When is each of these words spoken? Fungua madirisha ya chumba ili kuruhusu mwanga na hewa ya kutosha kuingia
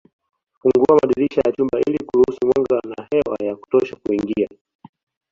Fungua 0.61 0.95
madirisha 1.01 1.41
ya 1.45 1.51
chumba 1.51 1.79
ili 1.87 2.05
kuruhusu 2.05 2.39
mwanga 2.45 2.81
na 2.89 3.07
hewa 3.11 3.37
ya 3.45 3.55
kutosha 3.55 3.95
kuingia 3.95 4.47